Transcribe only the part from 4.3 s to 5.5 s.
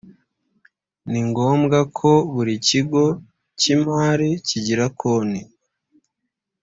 kigira konti